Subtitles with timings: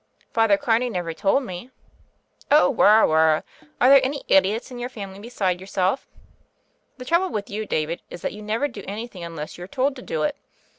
[0.33, 1.69] "Father Carney never told me."
[2.49, 3.43] "Oh, wirra, wirral
[3.79, 6.07] Are there any idiots in your family beside yourself?
[6.97, 9.95] The trouble with you, David, is that you never do anything un less you're told
[9.97, 10.35] to do it.